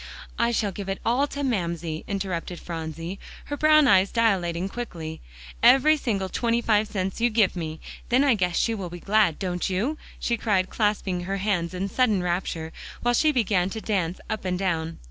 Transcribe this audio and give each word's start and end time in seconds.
"I 0.39 0.49
shall 0.49 0.71
give 0.71 0.89
it 0.89 0.97
all 1.05 1.27
to 1.27 1.43
Mamsie," 1.43 2.03
interrupted 2.07 2.59
Phronsie, 2.59 3.19
her 3.45 3.55
brown 3.55 3.87
eyes 3.87 4.09
dilating 4.11 4.67
quickly, 4.67 5.21
"every 5.61 5.95
single 5.95 6.27
twenty 6.27 6.59
five 6.59 6.87
cents 6.87 7.21
you 7.21 7.29
give 7.29 7.55
me. 7.55 7.79
Then 8.09 8.23
I 8.23 8.33
guess 8.33 8.57
she 8.57 8.73
will 8.73 8.89
be 8.89 8.99
glad, 8.99 9.37
don't 9.37 9.69
you?" 9.69 9.99
she 10.19 10.37
cried, 10.37 10.71
clasping 10.71 11.25
her 11.25 11.37
hands 11.37 11.75
in 11.75 11.87
sudden 11.87 12.23
rapture, 12.23 12.73
while 13.03 13.13
she 13.13 13.31
began 13.31 13.69
to 13.69 13.79
dance 13.79 14.19
up 14.27 14.43
and 14.43 14.57
down. 14.57 14.97